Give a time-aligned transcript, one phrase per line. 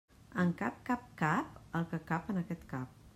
[0.43, 3.01] En cap cap cap el que cap en aquest cap.